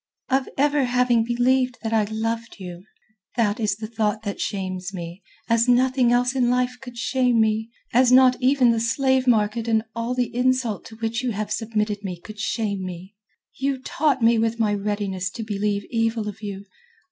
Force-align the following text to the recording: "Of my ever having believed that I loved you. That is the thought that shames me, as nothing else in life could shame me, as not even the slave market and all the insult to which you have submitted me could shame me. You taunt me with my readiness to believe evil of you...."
"Of 0.29 0.47
my 0.57 0.63
ever 0.63 0.85
having 0.85 1.23
believed 1.23 1.77
that 1.83 1.93
I 1.93 2.05
loved 2.05 2.55
you. 2.57 2.85
That 3.35 3.59
is 3.59 3.75
the 3.75 3.85
thought 3.85 4.23
that 4.23 4.41
shames 4.41 4.91
me, 4.91 5.21
as 5.47 5.67
nothing 5.69 6.11
else 6.11 6.33
in 6.33 6.49
life 6.49 6.75
could 6.81 6.97
shame 6.97 7.39
me, 7.39 7.69
as 7.93 8.11
not 8.11 8.35
even 8.41 8.71
the 8.71 8.79
slave 8.79 9.27
market 9.27 9.67
and 9.67 9.83
all 9.95 10.15
the 10.15 10.33
insult 10.35 10.85
to 10.85 10.95
which 10.95 11.21
you 11.21 11.33
have 11.33 11.51
submitted 11.51 12.03
me 12.03 12.19
could 12.19 12.39
shame 12.39 12.83
me. 12.83 13.13
You 13.55 13.77
taunt 13.77 14.23
me 14.23 14.39
with 14.39 14.59
my 14.59 14.73
readiness 14.73 15.29
to 15.29 15.43
believe 15.43 15.85
evil 15.91 16.27
of 16.27 16.41
you...." 16.41 16.65